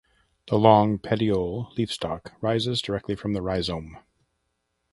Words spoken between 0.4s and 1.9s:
The long petiole